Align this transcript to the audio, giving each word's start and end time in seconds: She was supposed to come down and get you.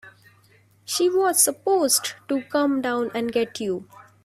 She 0.83 1.11
was 1.11 1.43
supposed 1.43 2.15
to 2.27 2.41
come 2.41 2.81
down 2.81 3.11
and 3.13 3.31
get 3.31 3.59
you. 3.59 3.87